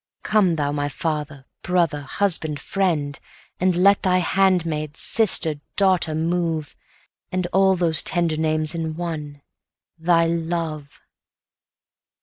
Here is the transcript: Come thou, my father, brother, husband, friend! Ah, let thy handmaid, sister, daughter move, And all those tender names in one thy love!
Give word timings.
Come 0.23 0.55
thou, 0.55 0.71
my 0.71 0.89
father, 0.89 1.45
brother, 1.61 2.01
husband, 2.01 2.59
friend! 2.59 3.19
Ah, 3.61 3.65
let 3.67 4.01
thy 4.01 4.17
handmaid, 4.17 4.97
sister, 4.97 5.61
daughter 5.75 6.15
move, 6.15 6.75
And 7.31 7.45
all 7.53 7.75
those 7.75 8.01
tender 8.01 8.37
names 8.37 8.73
in 8.73 8.95
one 8.95 9.43
thy 9.99 10.25
love! 10.25 11.01